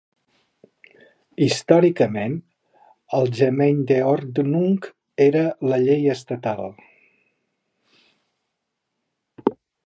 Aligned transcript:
Històricament, 1.47 2.37
el 3.17 3.29
Gemeindeordnung 3.41 4.79
era 5.27 5.45
la 5.73 5.79
llei 5.89 6.09
estatal. 6.15 6.67